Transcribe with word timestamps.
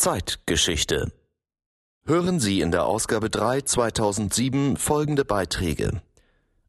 Zeitgeschichte. 0.00 1.12
Hören 2.06 2.40
Sie 2.40 2.62
in 2.62 2.70
der 2.70 2.86
Ausgabe 2.86 3.28
3 3.28 3.60
2007 3.60 4.78
folgende 4.78 5.26
Beiträge. 5.26 6.00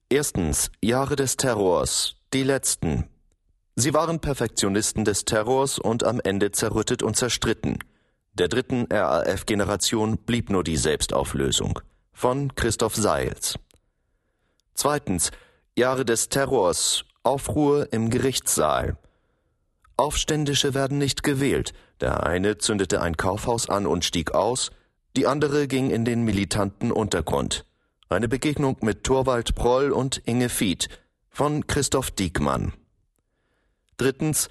Erstens 0.10 0.70
Jahre 0.84 1.16
des 1.16 1.38
Terrors, 1.38 2.18
die 2.34 2.44
letzten. 2.44 3.08
Sie 3.78 3.94
waren 3.94 4.20
Perfektionisten 4.20 5.06
des 5.06 5.24
Terrors 5.24 5.80
und 5.80 6.04
am 6.04 6.20
Ende 6.22 6.52
zerrüttet 6.52 7.04
und 7.04 7.16
zerstritten. 7.16 7.80
Der 8.34 8.50
dritten 8.50 8.88
RAF-Generation 8.92 10.18
blieb 10.18 10.50
nur 10.50 10.66
die 10.66 10.76
Selbstauflösung. 10.76 11.80
Von 12.12 12.54
Christoph 12.54 12.98
Seils. 12.98 13.58
Zweitens 14.74 15.32
Jahre 15.78 16.04
des 16.04 16.28
Terrors, 16.28 17.06
Aufruhr 17.24 17.94
im 17.94 18.10
Gerichtssaal. 18.10 18.98
Aufständische 20.02 20.74
werden 20.74 20.98
nicht 20.98 21.22
gewählt. 21.22 21.74
Der 22.00 22.26
eine 22.26 22.58
zündete 22.58 23.04
ein 23.04 23.18
Kaufhaus 23.18 23.70
an 23.70 23.86
und 23.86 24.04
stieg 24.04 24.32
aus, 24.34 24.72
die 25.16 25.28
andere 25.28 25.68
ging 25.68 25.92
in 25.92 26.06
den 26.06 26.24
militanten 26.24 26.92
Untergrund. 26.92 27.68
Eine 28.10 28.28
Begegnung 28.28 28.78
mit 28.82 29.04
Torwald 29.04 29.54
Proll 29.54 29.92
und 29.92 30.18
Inge 30.26 30.50
Fied 30.50 30.90
von 31.30 31.68
Christoph 31.68 32.10
Diekmann. 32.10 32.74
Drittens 33.98 34.50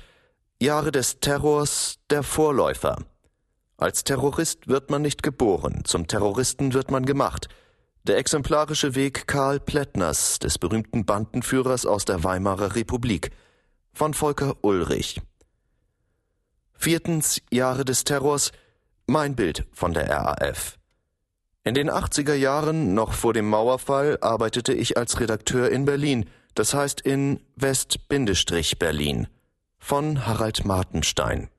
Jahre 0.63 0.93
des 0.93 1.19
Terrors 1.19 1.99
der 2.11 2.23
Vorläufer. 2.23 2.99
Als 3.77 4.05
Terrorist 4.05 4.69
wird 4.69 4.89
man 4.89 5.03
nicht 5.03 5.25
geboren, 5.25 5.83
zum 5.85 6.07
Terroristen 6.07 6.75
wird 6.75 6.93
man 6.93 7.05
gemacht. 7.05 7.49
Der 8.05 8.19
exemplarische 8.19 8.95
Weg 8.95 9.27
Karl 9.27 9.59
Plättners, 9.59 10.39
des 10.39 10.59
berühmten 10.59 11.05
Bandenführers 11.05 11.87
aus 11.87 12.05
der 12.05 12.23
Weimarer 12.23 12.77
Republik, 12.77 13.33
von 13.93 14.15
Volker 14.15 14.55
Ulrich. 14.63 15.21
Viertens 16.83 17.43
Jahre 17.51 17.85
des 17.85 18.05
Terrors 18.05 18.53
mein 19.07 19.37
Bild 19.37 19.67
von 19.71 19.93
der 19.93 20.09
RAF. 20.09 20.79
In 21.63 21.75
den 21.75 21.91
80er 21.91 22.33
Jahren, 22.33 22.95
noch 22.95 23.13
vor 23.13 23.35
dem 23.35 23.51
Mauerfall, 23.51 24.17
arbeitete 24.23 24.73
ich 24.73 24.97
als 24.97 25.21
Redakteur 25.21 25.71
in 25.71 25.85
Berlin, 25.85 26.25
das 26.55 26.73
heißt 26.73 27.03
in 27.03 27.39
West-Berlin. 27.55 29.29
Von 29.79 30.27
Harald 30.27 30.65
Martenstein. 30.65 31.51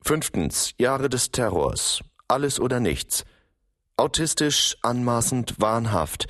Fünftens 0.00 0.74
Jahre 0.78 1.08
des 1.08 1.32
Terrors. 1.32 1.98
Alles 2.28 2.60
oder 2.60 2.78
nichts. 2.78 3.24
Autistisch, 3.96 4.76
anmaßend, 4.80 5.56
wahnhaft. 5.58 6.28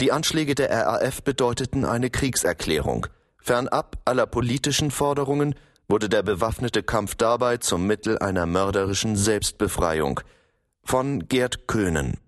Die 0.00 0.10
Anschläge 0.10 0.54
der 0.54 0.70
RAF 0.70 1.22
bedeuteten 1.22 1.84
eine 1.84 2.08
Kriegserklärung. 2.08 3.08
Fernab 3.36 3.98
aller 4.06 4.26
politischen 4.26 4.90
Forderungen 4.90 5.54
wurde 5.90 6.08
der 6.08 6.22
bewaffnete 6.22 6.82
Kampf 6.82 7.14
dabei 7.16 7.56
zum 7.56 7.86
Mittel 7.86 8.18
einer 8.18 8.46
mörderischen 8.46 9.16
Selbstbefreiung. 9.16 10.20
Von 10.82 11.26
Gerd 11.28 11.66
Köhnen 11.66 12.16